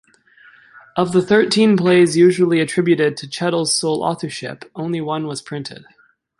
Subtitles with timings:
[0.95, 5.85] Of the thirteen plays usually attributed to Chettle's sole authorship only one was printed.